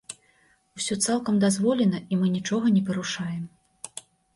[0.79, 3.51] Усё цалкам дазволена і мы нічога не парушаем.